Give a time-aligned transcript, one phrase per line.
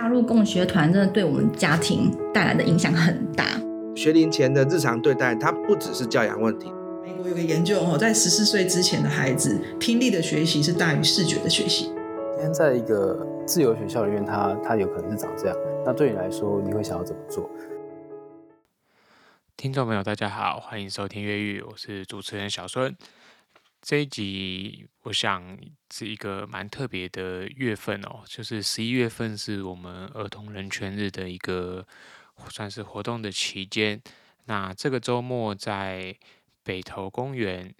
[0.00, 3.44] 加入共学团真的对我们家庭带来的影响很大。
[3.94, 6.72] 学龄前的日常对待，它不只是教养问题。
[7.02, 11.92] 美国有个研究哦，在十四岁之前的孩子，听力的学习是大于视觉的学习。
[12.32, 15.56] 今天在一个自由学校里面，他他有可能是长这样。
[15.84, 17.50] 那对你来说，你会想要怎么做？
[19.58, 22.96] 听众朋友，大家好，欢迎收听《越狱》，我是主持人小孙。
[23.82, 25.58] 这一集我想
[25.90, 31.86] 是一个蛮特别的月份哦，就是十一月份是我们儿童人权日的一个
[32.50, 34.00] 算是活动的期间。
[34.44, 36.14] 那这个周末在
[36.62, 37.74] 北投公园，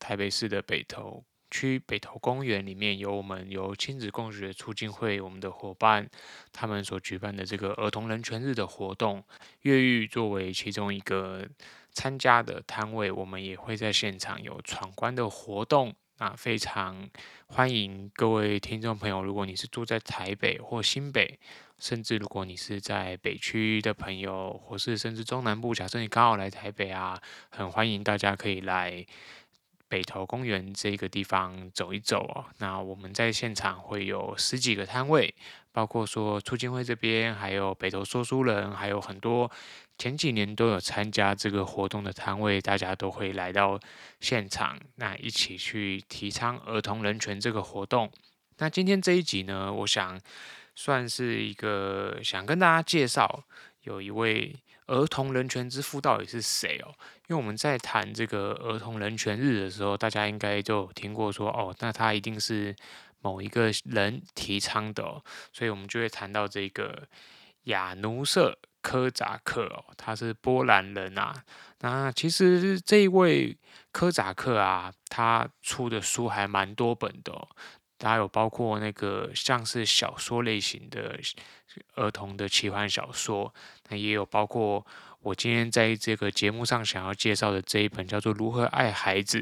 [0.00, 6.08] 台北市的北投区北投公园里面，有我们由亲子共学促进会我们的伙伴
[6.52, 9.22] 他们所举办的这个儿童人权日的活动，
[9.60, 11.46] 越狱作为其中一个。
[11.94, 15.94] 参加的摊位，我们也会在现场有闯关的活动。
[16.18, 17.08] 那非常
[17.46, 21.38] 欢迎各位听众朋友，如果你是住在台北或新北，
[21.78, 29.04] 甚至如果你是在北区的朋友，或是甚至中南部，假设你刚好来台北啊，很欢迎大家可以来
[29.88, 32.46] 北投公园这个地方走一走哦。
[32.58, 35.34] 那我们在现场会有十几个摊位，
[35.74, 39.50] 包括说促进会这边，还有北投说书人，还有很多。
[39.98, 43.78] 前几年都有参加这个活动的摊位，大家都会来到
[44.20, 48.08] 现场，那一起去提倡儿童人权这个活动。
[48.58, 50.20] 那今天这一集呢，我想
[50.76, 53.42] 算是一个想跟大家介绍，
[53.82, 54.54] 有一位
[54.86, 56.94] 儿童人权之父到底是谁哦？
[57.28, 62.74] 因为我们在谈这个儿童人权日的时候，大家应该就听过说哦，那他一定是
[63.24, 65.02] 某一个人提倡的，
[65.50, 67.08] 所以我们就会谈到这个
[67.64, 68.56] 亚努舍。
[68.84, 71.42] 科扎克哦，他是波兰人啊。
[71.80, 73.56] 那其实这一位
[73.90, 77.48] 科扎克啊，他出的书还蛮多本的。
[77.98, 81.18] 他有包括那个像是小说类型的
[81.94, 83.54] 儿童的奇幻小说，
[83.88, 84.86] 那也有包括。
[85.24, 89.40] 我今天在这个节目上想要介绍的这一本叫做《如何爱孩子》，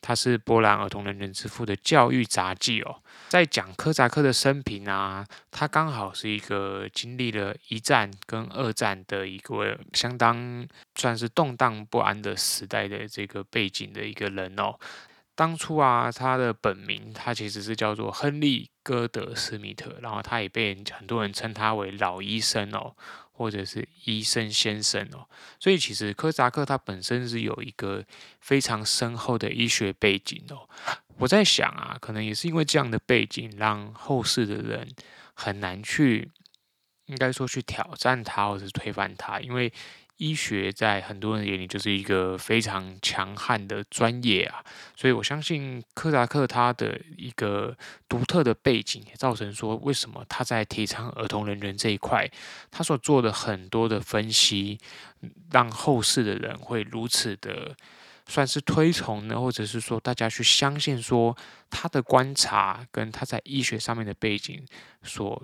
[0.00, 3.02] 它是波兰儿童人人之父的教育杂记哦。
[3.30, 10.64] 在讲科扎克的生平啊，他刚好是一个经历了一战跟二战的一个相当
[10.94, 14.78] 算是动荡不安的时代的这个背景的一个人哦。
[15.34, 22.94] 当初啊，他的本名他其实是叫做亨利·戈德斯密特，然后他也被很多人称他为老医生哦。
[23.36, 25.28] 或者是医生先生哦，
[25.60, 28.02] 所以其实科扎克他本身是有一个
[28.40, 30.68] 非常深厚的医学背景哦。
[31.18, 34.88] 我在想啊，可能也是因为这样的背景，让后世的人
[35.34, 36.30] 很难去，
[37.06, 39.72] 应该说去挑战他，或者是推翻他，因为。
[40.16, 44.64] 医学在很多人眼里就是一个非常强悍的专业啊，
[44.96, 47.76] 所以我相信柯达克他的一个
[48.08, 52.30] 独特的背景，也造成说为什么他在提倡儿童人权这一块，
[52.70, 54.78] 他所做的很多的分析，
[55.50, 57.76] 让后世的人会如此的
[58.26, 61.36] 算是推崇呢，或者是说大家去相信说
[61.70, 64.64] 他的观察跟他在医学上面的背景
[65.02, 65.42] 所。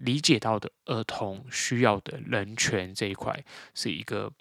[0.00, 3.44] 理解到的儿童需要的人权这一块
[3.74, 4.32] 是一个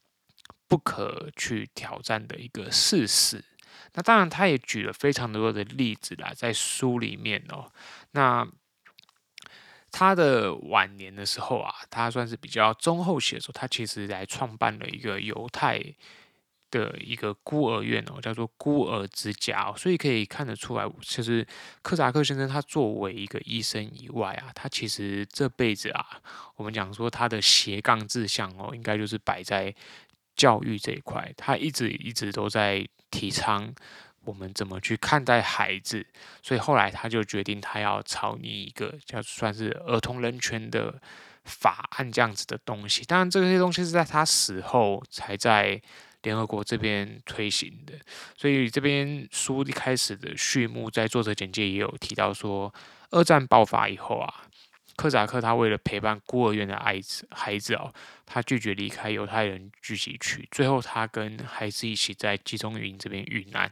[0.68, 3.44] 不可去挑战的一个事实。
[3.94, 7.72] 那当然，他也举了非常多的例子啦，在书里面哦。
[8.12, 8.48] 那
[9.92, 15.96] 他的晚年的时候啊，他算是比较中后期的时候，他其实来创办了一个犹太。
[16.72, 21.46] 的一个孤儿院哦，叫做孤儿之家哦，所以可以看得出来，其实
[21.82, 26.06] 科扎克先生他作为一个医生以外啊，他其实这辈子啊，
[26.56, 29.74] 我们讲说他的斜杠志向哦，应该就是摆在
[30.36, 33.74] 教育这一块，他一直一直都在提倡
[34.26, 36.06] 我们怎么去看待孩子，
[36.44, 41.02] 所以后来他就决定他要草拟一个叫算是儿童人权的
[41.46, 45.82] 法案这样子的东西，当然这些东西是在他死后才在。
[46.24, 47.94] 联合国这边推行的，
[48.36, 52.74] 所以这边书一开始的序幕，在作者简介也有提到说，
[53.12, 54.44] 二战爆发以后啊，
[54.98, 57.94] 科扎克他为了陪伴孤儿院的孩子孩子哦，
[58.26, 63.72] 他拒绝离开犹太人聚集区，最后他跟孩子一起在集中营这边遇难。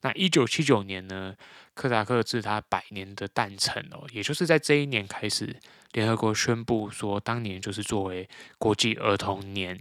[0.00, 1.36] 那一九七九年呢，
[1.74, 5.54] 科扎克是他百年的诞辰哦，也就是在这一年开始，
[5.92, 8.28] 联合国宣布说，当年就是作为
[8.58, 9.78] 国际儿童年。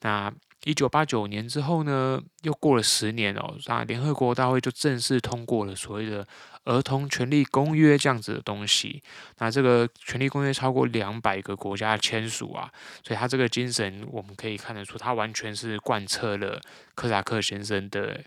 [0.00, 0.32] 那
[0.64, 6.22] 一九八九年之后呢，又过了十年哦，那联合国大会就正式通过了所谓的
[6.64, 9.02] 《儿童权利公约》这样子的东西。
[9.38, 12.70] 那这个权利公约超过两百个国家签署啊，
[13.02, 16.60] 所以他这个精神我们可以看得出，他完全是贯彻了
[16.94, 18.20] 科扎克先生的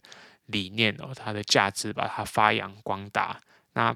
[0.48, 3.40] 理念哦，他的价值把它发扬光大。
[3.74, 3.96] 那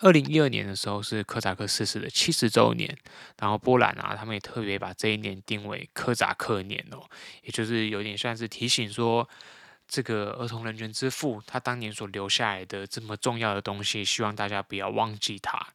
[0.00, 2.98] 二零一二年的时候是柯扎克逝世的七十周年，
[3.38, 7.08] 然后波兰啊，他们也特别把这一年定为柯扎克年哦，
[7.42, 9.28] 也就是有点像是提醒说，
[9.86, 15.68] 这个儿童人权之父他当年所留下来的这么重要的东西，希望大家不要忘记他。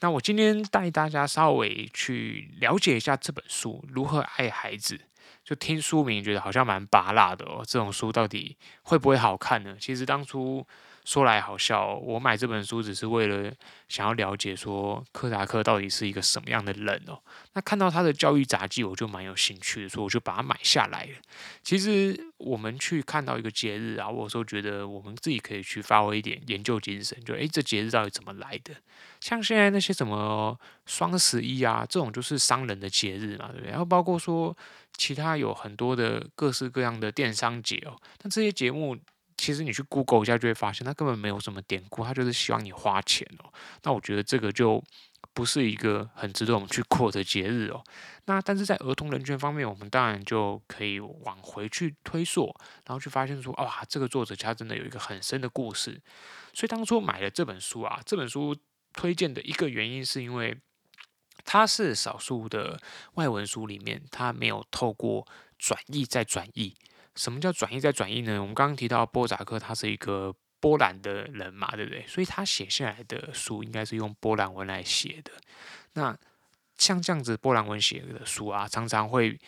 [0.00, 4.96] 那我今天带大家稍微去了解一下这本书《如何爱孩子》，
[5.44, 9.76] 就听书名觉得好像蛮拔辣的哦，这种书到底会不会好看呢？
[9.78, 10.66] 其实当初。
[11.04, 13.52] 说来好笑，我买这本书只是为了
[13.88, 17.20] 想要了解说柯达克到底是一个什么样的人哦。
[17.52, 21.12] 那看到他的教育杂记，我就蛮有兴趣的，所以我就把它买下来了。
[21.62, 28.74] 其实我们去看到一个节日啊，我有时候觉得我们自己可以去发挥一点研究精神，就诶，这节日到底怎么来的？
[29.20, 33.70] 像现在那些什么双十一啊，这种就是商人的节日嘛，对不对？
[33.70, 34.56] 然后包括说
[34.96, 38.96] 其他有很多的各式各样的电商节哦，那这些节目。
[39.36, 43.52] 其实你去 Google 一下就会发现，它根本没有什么典故，它就是希望你花钱哦。
[43.82, 44.82] 那我觉得这个就
[45.32, 47.82] 不是一个很值得我们去过的节日哦。
[48.26, 52.54] 那但是在儿童人权方面，我们当然就可以往回去推溯，
[52.86, 56.00] 然后去发现说，哇，这个作者他真的有一个很深的故事。
[56.52, 58.56] 所以当初买了这本书啊，这本书
[58.92, 60.56] 推荐的一个原因是因为
[61.44, 62.80] 它是少数的
[63.14, 65.26] 外文书里面，它没有透过
[65.58, 66.76] 转译再转译。
[67.16, 68.40] 什么叫转译再转译呢？
[68.40, 72.04] 我们刚刚提到波扎克，他是一个波兰的人嘛，对不对？
[72.08, 75.30] 所以他写下来的书应该是用波兰文来写的。
[75.92, 76.16] 那
[76.76, 79.38] 像这样子波兰文写的书啊，常常会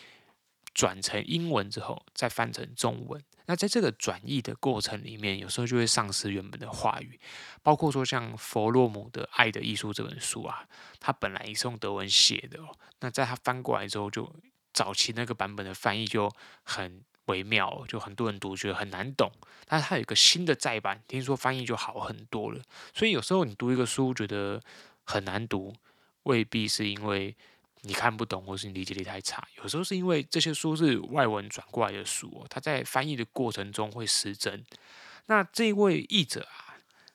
[0.75, 3.21] 转成英文之后再翻成中文。
[3.47, 7.19] 那在这个转译的过程里面，有时候就会丧失原本的话语。
[7.63, 10.65] 包括说像弗洛姆的《爱的艺术》这本书啊，
[11.01, 12.69] 他本来也是用德文写的哦。
[13.01, 14.33] 那在他翻过来之后，就
[14.73, 16.31] 早期那个版本的翻译就
[16.63, 17.03] 很。
[17.27, 19.31] 微妙，就很多人读觉得很难懂，
[19.67, 22.61] 但是它有一个新的再版，听说翻译就好很多了。
[22.95, 24.61] 所以有时候你读一个书觉得
[25.05, 25.75] 很难读，
[26.25, 27.35] 未必是因为
[27.83, 34.65] 你看不懂，或是你理解力太差，有时候是因为这些书是外文转过来的书，它在翻译的过程中会失真。
[35.27, 36.75] 那这位译者啊，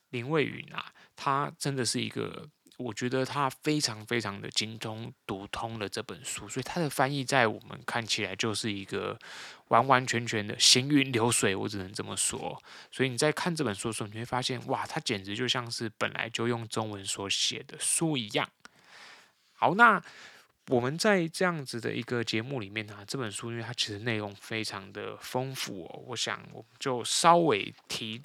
[0.10, 2.48] 林蔚云啊，他真的是一个。
[2.78, 9.20] 我觉得他非常非常的精通读通了这本书，所以他的翻译在我们看起来就是一个
[9.68, 12.60] 完完全全的行云流水，我只能这么说。
[12.92, 18.50] 所以你在看这本书的时候，你会发现，哇，它简直就像是本来就用中文所写的书一样。
[19.54, 20.02] 好，那
[20.68, 28.22] 我们在这样子的一个节目里面呢，这本书因为它其实内容非常的丰富哦，我想我们就稍微提。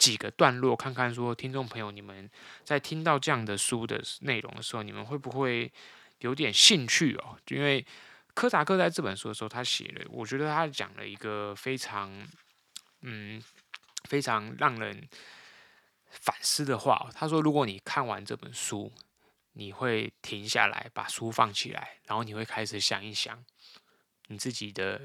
[0.00, 2.28] 几个段落，看看说听众朋友，你们
[2.64, 5.70] 在听到这样的书的内容的时候，你们会不会
[6.20, 7.36] 有点兴趣哦？
[7.48, 7.84] 因为
[8.32, 12.10] 柯达克在这本书的时候，他写了，我觉得他讲了一个非常，
[13.02, 13.42] 嗯，
[14.08, 15.06] 非常让人
[16.08, 17.10] 反思的话。
[17.14, 18.90] 他说，如果你看完这本书，
[19.52, 23.44] 你会停下来，把书放起来，然后你会开始想一想，
[24.28, 25.02] 你自己的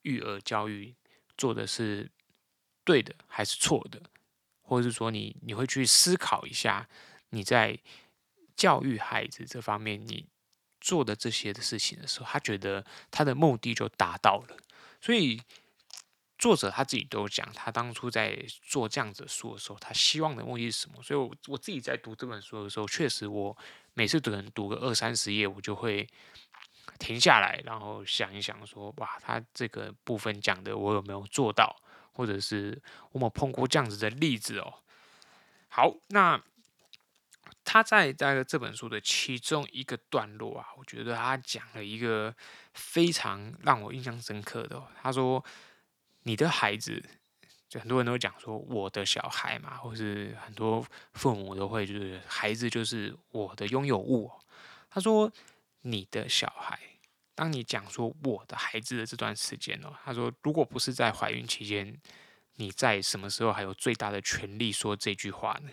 [0.00, 0.94] 育儿教育
[1.36, 2.10] 做的是
[2.82, 4.00] 对的还是错的？
[4.68, 6.86] 或者是说你，你会去思考一下，
[7.30, 7.78] 你在
[8.54, 10.26] 教育孩子这方面，你
[10.78, 14.56] 做的这些的事情的时候，他觉得他的目的就达到了。
[15.00, 15.40] 所以
[16.36, 21.02] 作者他自己都讲，他当初在做这样子书的时候，他希望的目的是什么？
[21.02, 23.56] 所以我我自己在读这本书的时候，确实我
[23.94, 26.06] 每次可能读个二三十页，我就会
[26.98, 31.74] 停下来，然后想一想说，哇，他这个部分讲的我有没有做到？
[32.18, 32.82] 或者是
[33.12, 34.82] 我们碰过这样子的例子哦。
[35.68, 36.42] 好，那
[37.64, 42.34] 他在在这本书的其中一个段落啊，我觉得他讲了一个
[42.74, 44.88] 非常让我印象深刻的哦。
[45.00, 45.44] 他说
[46.24, 47.00] ：“你的孩子，
[47.68, 54.40] 就很多人都讲说我的小孩嘛，或是很多父母都会就是孩子就是我的拥有物哦。”
[54.90, 55.32] 他说
[55.82, 56.80] ：“你的小孩。”
[57.38, 61.96] 当你讲说我的孩子的这段时间哦，他说，如果不是在怀孕期间，
[62.56, 65.70] 你在什么时候还有最大的权利说这句话呢？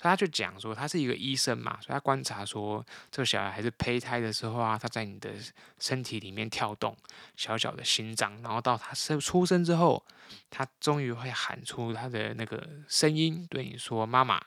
[0.00, 5.30] 他就讲说，他是一个医生嘛，所以他观察说，这个小孩还是胚胎的时候啊，他在你的
[5.78, 6.96] 身体里面跳动，
[7.36, 10.04] 小小的心脏，然后到他生出生之后，
[10.50, 14.42] 他终于会喊出他的那个声音，对你说妈妈。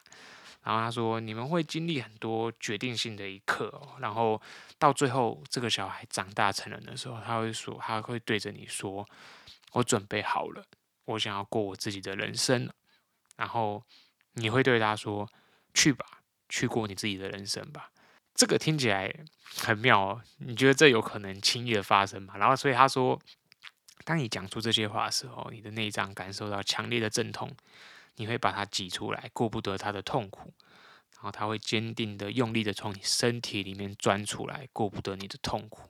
[0.62, 4.40] 然后他说：“你们会经历很多决定性的一刻哦，然后
[4.80, 9.08] 到最后，这个小孩长大成人的时候，他会说，他会对着你说
[9.74, 10.64] ：‘我准备好了，
[11.06, 12.68] 我想要过我自己的人生。’
[13.38, 13.84] 然后
[14.34, 15.30] 你会对他说
[15.76, 17.92] ：‘去吧，去过你自己的人生吧。’
[18.34, 19.14] 这个听起来
[19.58, 22.38] 很妙哦，你觉得这有可能轻易的发生吗？
[22.38, 23.22] 然后，所以他说，
[24.06, 27.54] 当你讲出这些话的时候，你的内脏感受到强烈的阵痛。”
[28.16, 30.54] 你会把它挤出来，顾不得他的痛苦，
[31.22, 35.90] 然后他会坚定的、用力的从你身体里面钻出来，顾不得你的痛苦。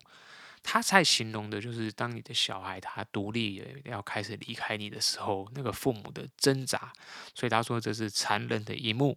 [0.63, 6.91] 他才形容的就是，当你的小孩他独立要开始离开你的时候，那个父母的挣扎。
[7.35, 9.15] 所以他说这是残忍的一幕。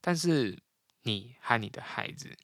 [0.00, 0.56] 但是
[1.02, 2.36] 你和你的孩子，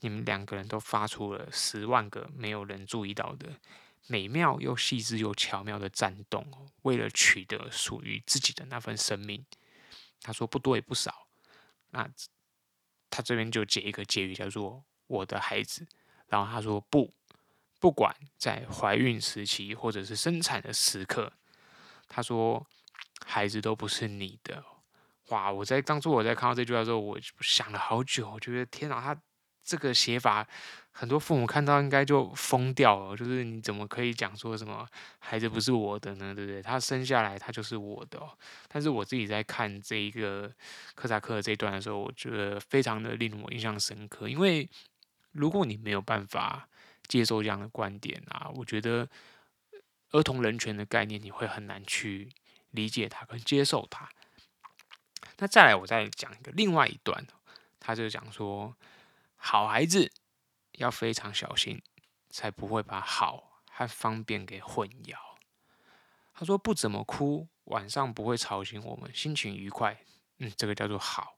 [0.00, 3.58] 你们两个人都发出了十万个没有人注意到的
[4.06, 6.46] 美妙又细致又巧妙的战斗，
[6.82, 9.44] 为了取得属于自己的那份生命。
[10.22, 11.26] 他说不多也不少。
[11.90, 12.08] 那
[13.14, 15.86] 他这边就解一个结语，叫做“我的孩子”。
[16.26, 17.12] 然后他说不。
[17.80, 21.30] 不管在怀孕时期或者是生产的时刻，
[22.08, 22.66] 他说
[23.26, 24.64] 孩子都不是你的。
[25.28, 25.52] 哇！
[25.52, 29.22] 我在当初我在看到这句话的时候，我想了好久，我觉得天哪，他
[29.64, 30.46] 这个写法，
[30.92, 33.16] 很多父母看到应该就疯掉了。
[33.16, 34.86] 就是你怎么可以讲说什么
[35.18, 36.34] 孩子不是我的呢？
[36.34, 36.62] 对不对？
[36.62, 38.20] 他生下来他就是我的。
[38.68, 40.52] 但是我自己在看这一个
[40.94, 44.68] 科萨克这一段的时候，我觉得非常的令我印象深刻，因为
[45.32, 46.68] 如果你没有办法。
[47.06, 49.06] 接受这样的观点啊，我觉得
[50.12, 52.32] 儿童人权的概念你会很难去
[52.70, 54.08] 理解它跟接受它。
[55.36, 57.22] 那再来，我再讲一个另外一段，
[57.78, 58.74] 他就讲说，
[59.46, 60.10] 好孩子
[60.72, 61.82] 要非常小心，
[62.30, 65.14] 才不会把好和方便给混淆。
[66.32, 70.02] 他说不怎么哭，晚上不会吵醒我们，心情愉快，
[70.38, 71.36] 嗯，这个叫做好。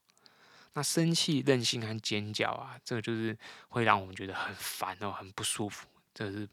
[0.74, 3.36] 那生气、任性和尖叫啊，这个就是
[3.70, 6.48] 会让我们觉得很烦哦，很不舒服，这是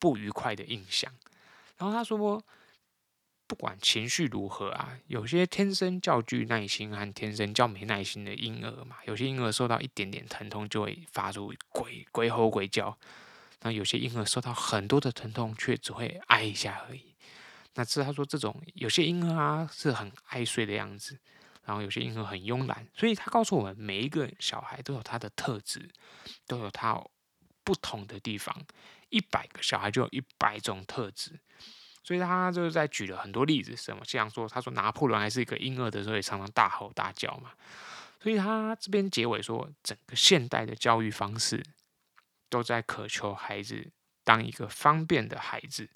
[0.00, 1.14] 不愉快的印象。
[1.76, 2.42] 然后他说，
[3.48, 12.96] 不管情绪如何啊，有些天生较具耐心和天生较没耐心的婴儿嘛，有些婴儿受到一点点疼痛就会发出鬼鬼吼鬼叫，
[13.62, 17.14] 那有些婴儿受到很多的疼痛却只会挨一下而已。
[17.74, 21.18] 那这他说这种有些婴儿啊是很爱睡的样子。
[21.64, 25.86] 然后有些婴儿很慵懒，所以他告诉我们，每一个小孩都有他的特质，
[26.46, 26.98] 都有他
[27.62, 28.64] 不同的地方。
[29.10, 31.38] 一百个小孩就有一百种特质，
[32.08, 37.50] 所以他就是在举了很多例子，什么像说，他说拿破仑还是一个婴儿的时候，也常常大吼大叫嘛。
[38.18, 41.62] 所以他这边结尾说，整个现代的教育方式
[42.48, 43.90] 都在渴求孩子
[44.24, 45.90] 当一个方便的孩子，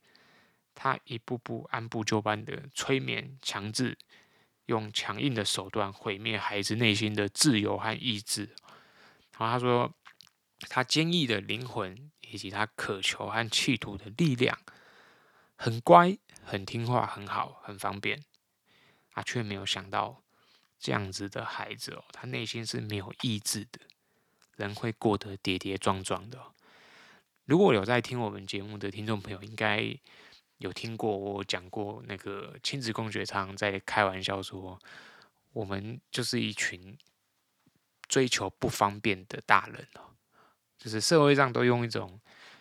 [0.75, 3.97] 他一步步按部就班的催眠强制。
[4.67, 8.51] 用强硬的手段毁灭孩子内心的自由和意志。
[9.39, 9.91] 然后他说，
[10.69, 14.59] 他坚毅的灵魂以及他渴求和企图的力量，
[15.63, 18.25] 很乖、很听话、很好、很方便。
[19.13, 20.21] 他却没有想到，
[20.81, 23.79] 这样子的孩子哦，他内心是没有意志的，
[24.57, 26.39] 人会过得跌跌撞撞的。
[27.45, 29.97] 如果有在听我们节目的听众朋友，应该。
[30.59, 34.79] 有听过我讲过那个亲子共学常在开玩笑说，
[35.53, 36.97] 我们就是一群
[38.07, 40.15] 追求不方便的大人哦，
[40.79, 42.21] 就是社会上都用一种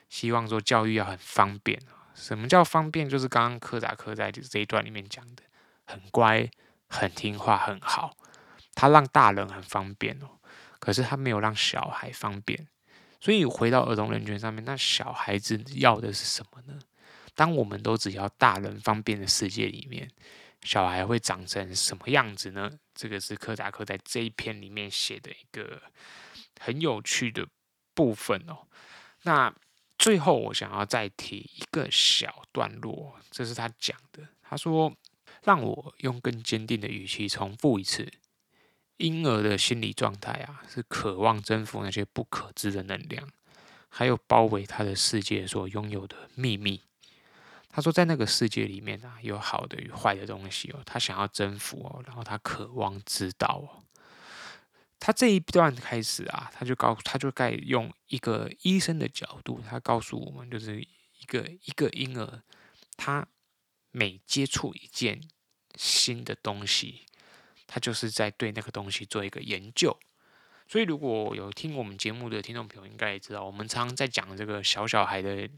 [0.10, 1.80] 希望说教育要很方便。
[2.14, 3.10] 什么叫方便？
[3.10, 5.44] 就是刚刚柯达克在这一段里面讲的，
[5.86, 6.50] 很乖、
[6.88, 8.16] 很听话、很好。
[8.74, 10.40] 他让大人很方便哦，
[10.80, 12.68] 可是他没有让小孩方便。
[13.20, 16.80] 所以回到儿童人权上面，那小孩子要的是什么呢？
[17.36, 20.10] 当我们都只要大人方便的世界里面，
[20.64, 22.72] 小孩会长成什么样子呢？
[22.94, 25.82] 这个是柯达克在这一篇里面写的一个
[26.60, 27.48] 很有趣的
[27.94, 28.68] 部分哦。
[29.24, 29.54] 那
[30.02, 34.28] 最后我想要再提一个小段落，这是他讲的。
[34.42, 34.92] 他说
[35.46, 38.12] ：“让我用更坚定的语气重复一次，
[38.98, 43.30] 婴儿的心理状态啊，是渴望征服那些不可知的能量，
[43.90, 46.82] 还有包围他的世界所拥有的秘密。”
[47.70, 50.80] 他说，在那个世界里面啊，有好的与坏的东西哦。
[50.84, 53.86] 他想要征服哦，然后他渴望知道哦。
[55.02, 62.44] 他这一段开始啊，他就告，他就该用一个医生的角度，他告诉我们，就是一个一个婴儿，
[62.96, 63.28] 他
[63.90, 65.20] 每接触一件
[65.76, 67.08] 新的东西，
[67.66, 70.00] 他就是在对那个东西做一个研究。
[70.68, 75.50] 所以，如果有听我们节目的听众朋友，应该也知道，我们常常在讲这个小小孩的。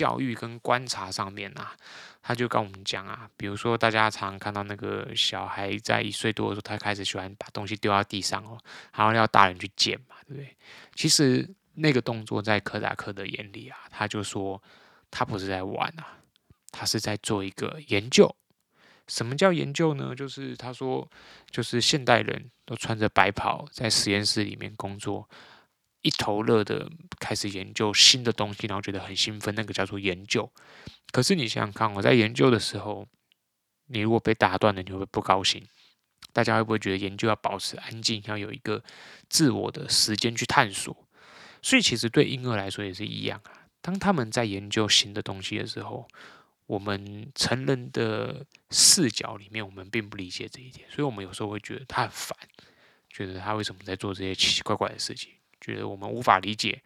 [0.00, 1.76] 教育跟观察上面啊，
[2.22, 8.58] 他就跟我们讲啊，比如说大家常看到那个小孩在一岁多的时候，他开始喜欢把东西丢到地上哦，
[8.94, 10.56] 然后要大人去捡嘛，对不对？
[10.94, 14.62] 其实那个动作在科达克的眼里啊，他就说
[15.10, 16.16] 他不是在玩啊，
[16.72, 18.34] 他是在做一个研究。
[19.06, 20.14] 什么叫研究呢？
[20.14, 21.06] 就是他说，
[21.50, 25.28] 就是现代人都穿着白袍在实验室里面工作。
[26.02, 30.50] 一头热的开始研究新的东西，然后觉得很兴奋，那个叫做研究。
[31.12, 33.06] 可是你想想看，我在研究的时候，
[33.86, 35.66] 你如果被打断了，你会不会不高兴？
[36.32, 38.82] 大家会不会觉得研究要保持安静，要有一个
[39.28, 40.96] 自我的时间去探索？
[41.60, 43.66] 所以其实对婴儿来说也是一样啊。
[43.80, 46.06] 当他们在研究新的东西的时候，
[46.66, 52.38] 我们成人的视角里面，我们并不理解这一点，所以我们有时候会觉得他很烦，
[53.08, 56.82] 觉得他为什么在做这些奇奇怪怪的事情，觉得我们无法理解。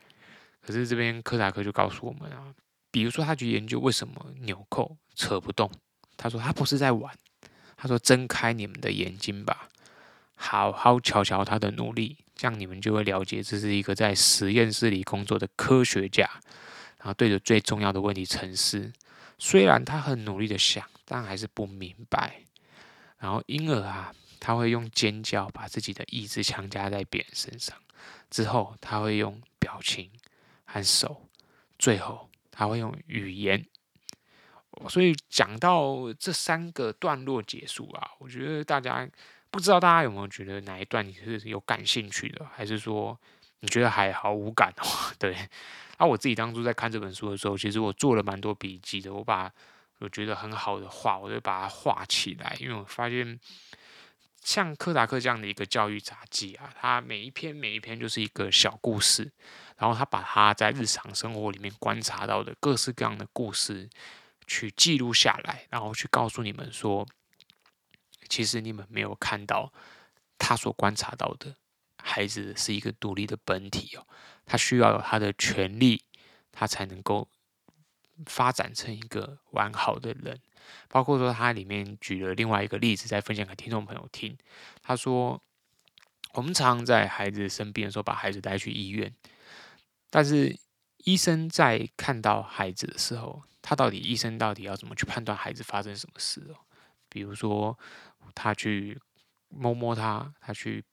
[0.61, 2.55] 可是这边柯达克就告诉我们啊，
[2.91, 5.71] 比如说他去研究为什么纽扣扯不动，
[6.17, 7.15] 他说他不是在玩，
[7.77, 9.69] 他说睁开你们的眼睛吧，
[10.37, 16.29] 好好瞧瞧他的努力，这样你们就会了解这是一个在实验室里工作的科学家，
[16.99, 18.93] 然后对着最重要的问题沉思。
[19.39, 22.41] 虽然他很努力的想，但还是不明白。
[23.19, 27.77] 然后婴儿啊，他会用尖叫把自己的意志强加在别人身上，
[28.31, 30.11] 之后他会用表情
[30.65, 31.29] 和手，
[31.79, 33.67] 最后他会用语言。
[34.89, 39.09] 所以讲到这三个段落结束啊，我觉得大家
[39.51, 43.17] 不知道大家有没有觉得哪一段你是有感兴趣的，还是说
[43.61, 44.87] 你觉得还毫无感哦？
[45.19, 45.37] 对。
[45.97, 49.15] 那、啊、我自己当初在看这本书的时候，其实我做了蛮多笔记的。
[49.15, 49.49] 我把
[50.01, 53.39] 我觉得很好的话，我就把它画起来，因为我发现
[54.45, 59.33] 像柯达克这样的一个教育杂记啊，它每一篇每一篇就是一个小故事，
[59.79, 63.89] 然后他把他在日常生活里面观察到的各式各样的故事
[64.47, 67.09] 去记录下来，然后去告诉你们说，
[68.29, 69.73] 其实你们没有看到
[70.39, 71.57] 他所观察到的。
[72.07, 74.07] 孩子是一个独立的本体哦，
[74.45, 76.05] 他需要有他的权利，
[76.53, 77.27] 他才能够
[78.27, 80.41] 发展成一个完好的人。
[80.89, 84.37] 包括说，他里面举了另外一个例子，再分享给听众朋友听。
[84.83, 85.43] 他说，
[86.33, 89.15] 我们常常在孩子生病的时候，把孩子带去医院，
[90.11, 90.59] 但是
[90.99, 96.57] 医生在看到孩子的时候，他到底医生到底要怎么去判断孩子发生什么事哦？
[97.09, 97.79] 比如说，
[98.35, 99.01] 他去
[99.49, 100.85] 摸摸他，他去。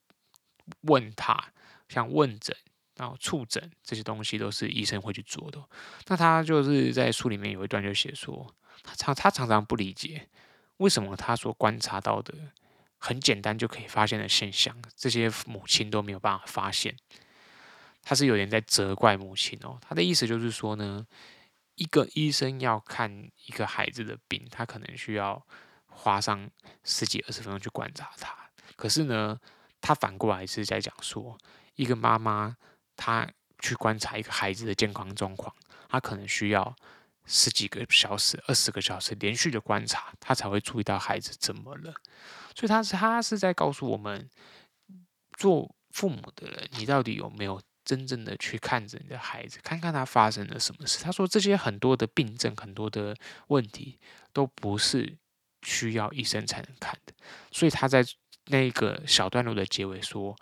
[0.82, 1.52] 问他，
[1.90, 2.56] 像问诊，
[2.98, 5.64] 然后触诊这些东西都是医生会去做的。
[6.08, 10.30] 那他就是在书里面有一段就写说，他常他常常不理解
[10.78, 12.34] 为什么他所观察到的
[12.98, 16.96] 很简单就可以发现的现象，这些母亲都没有办法发现。
[18.02, 19.78] 他是有点在责怪母亲哦。
[19.82, 21.06] 他的意思就是说呢，
[21.76, 25.46] 一个医生要看一个孩子的病，他可能需要
[25.86, 26.50] 花上
[26.84, 28.36] 十几二十分钟去观察他，
[28.76, 29.40] 可是呢。
[29.84, 31.36] 他反过来是在讲说，
[31.74, 32.56] 一个妈妈
[33.04, 35.52] 他去观察一个孩子的健康状况，
[35.90, 36.76] 他可能需要
[37.26, 41.92] 十几个小时、二十个小时连续的观察，他才会注意到孩子怎么了。
[42.56, 44.30] 所以，他是他是在告诉我们，
[45.36, 51.04] 做父母的人，你到底有没有真正的去看着你的孩子，看看他发生了什么事？
[51.04, 54.00] 他说，这些很多的病症、很多的问题，
[54.32, 55.18] 都不是
[55.64, 57.14] 需要医生才能看的。
[57.52, 58.06] 所以他在。
[58.46, 60.36] 那个小段落的结尾说：“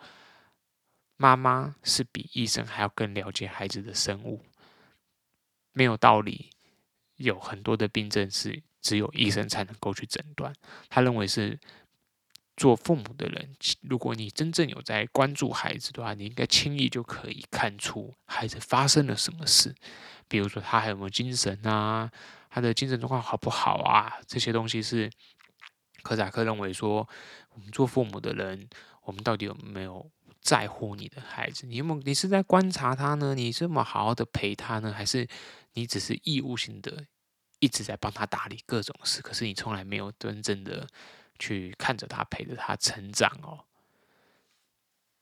[1.21, 4.41] 妈妈是比医生还要更了解孩子的生物，
[5.73, 6.49] 没有道理。
[7.17, 10.53] 有很多的病症是只有医生才能够去诊断。
[10.87, 11.59] 他认为是
[12.55, 19.75] 做父母的人，如果你真正有在关注孩子的话，你应该轻易就可以看出孩子发生了什么事，
[20.29, 22.09] 比如说他还有没有精神啊，
[22.49, 25.11] 他的精神状况好不好啊，这些东西是。”
[26.01, 27.05] 柯达克认为说，
[27.49, 28.69] 我们做父母的人，
[29.03, 30.09] 我们到底有没有
[30.41, 31.67] 在乎你的孩子？
[31.67, 32.01] 你有没有？
[32.01, 33.35] 你是在观察他呢？
[33.35, 34.91] 你这么好好的陪他呢？
[34.91, 35.27] 还是
[35.73, 37.05] 你只是义务性的
[37.59, 39.21] 一直在帮他打理各种事？
[39.21, 40.87] 可是你从来没有真正的
[41.37, 43.65] 去看着他，陪着他成长哦。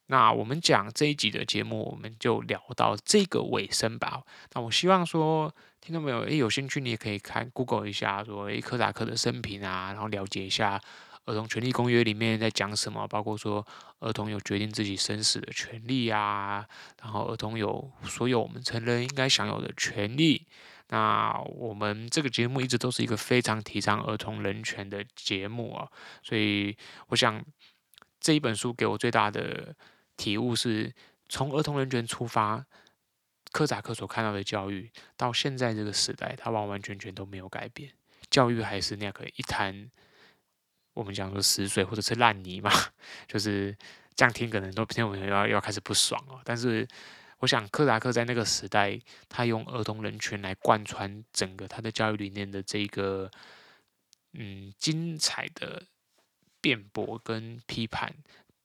[0.09, 4.23] 那我们讲这一集的节目，我们就聊到这个尾声吧。
[4.53, 10.77] 那我希望说，听众朋友，诶，有兴趣你也可以看 Google 一下，说，诶，柯达克的生平啊，然后了解一下
[11.27, 13.65] 《儿童权利公约》里面在讲什么，包括说
[13.99, 16.67] 儿童有决定自己生死的权利啊，
[17.01, 20.47] 然后儿童有所有我们成人应该享有的权利。
[20.89, 25.87] 那我们这个节目一直都是一个非常提倡儿童人权的节目啊，
[26.23, 26.75] 所以
[27.09, 27.43] 我想
[28.19, 29.75] 这一本书给我最大的。
[30.17, 30.91] 体悟是
[31.29, 32.65] 从儿童人权出发，
[33.51, 37.91] 柯扎克所看到的教育，到现在这个时代，他完完全全都没有改变，
[38.27, 39.91] 教育还是那个一滩，
[40.97, 42.71] 我们讲说死水或者是烂泥嘛，
[43.29, 43.75] 就是
[44.15, 46.41] 这样听，可能都听我们要要开始不爽哦。
[46.43, 46.87] 但是
[47.37, 53.29] 我想，柯达克在那个时代，他用儿童人权来贯穿整个他的教育理念的这个，
[54.33, 55.83] 嗯，精彩的
[56.59, 58.11] 辩驳跟批判。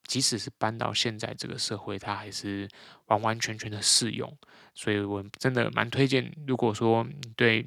[0.05, 2.69] 即使是搬到现在这个社会，他还是
[3.07, 4.37] 完完全全的适用。
[4.75, 7.67] 所以我真的蛮推荐，如果说对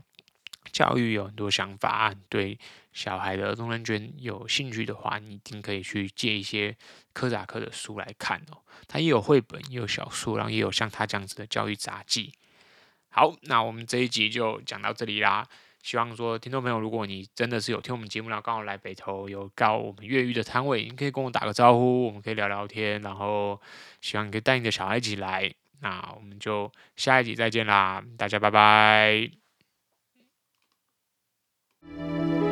[0.72, 2.58] 教育有很多想法，对
[2.94, 6.76] 小孩的儿童人权有兴趣的话，你一定可以去借一些
[7.14, 8.58] 柯扎克的书来看哦。
[8.88, 12.32] 他也有绘本，也有小说，然后也有像他这样子的教育杂记。
[13.10, 15.48] 好，那我们这一集就讲到这里啦。
[15.82, 23.02] 希望说，听众朋友，如果你真的是有听我们节目，然后刚好来北投有到我们越狱的摊位，你可以跟我打个招呼，我们可以聊聊天。
[23.04, 23.62] 然后
[24.02, 25.54] 希望你可以带你的小孩一起来。
[25.82, 29.45] 那我们就下一集再见啦，大家拜拜。
[31.88, 32.45] Thank you.